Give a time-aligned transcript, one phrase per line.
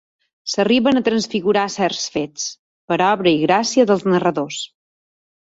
[0.51, 2.47] S'arriben a transfigurar certs fets,
[2.93, 4.61] per obra i gràcia dels narradors.